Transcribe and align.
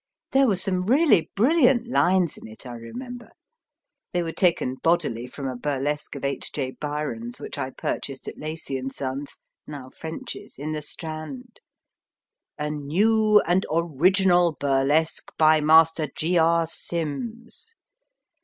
There 0.31 0.47
were 0.47 0.55
some 0.55 0.87
really 0.87 1.29
brilliant 1.35 1.85
lines 1.85 2.35
in 2.35 2.47
it, 2.47 2.65
I 2.65 2.73
remember. 2.73 3.29
They 4.13 4.23
were 4.23 4.31
taken 4.31 4.77
bodily 4.81 5.27
from 5.27 5.47
a 5.47 5.55
burlesque 5.55 6.15
of 6.15 6.25
H. 6.25 6.51
J. 6.51 6.71
Byron 6.71 7.27
s, 7.27 7.39
which 7.39 7.59
I 7.59 7.69
purchased 7.69 8.27
at 8.27 8.39
Lacy 8.39 8.81
& 8.89 8.89
Son 8.89 9.25
s 9.27 9.37
(now 9.67 9.91
French 9.91 10.35
s) 10.35 10.57
in 10.57 10.71
the 10.71 10.81
Strand 10.81 11.57
a 12.57 12.71
new 12.71 13.41
and 13.41 13.63
original 13.71 14.57
burlesque 14.59 15.31
by 15.37 15.61
Master 15.61 16.07
G. 16.15 16.35
R. 16.35 16.65
Sims. 16.65 17.75